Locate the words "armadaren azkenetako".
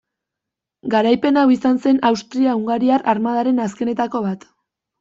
3.15-4.27